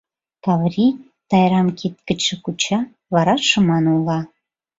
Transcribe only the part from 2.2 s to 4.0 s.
куча, вара шыман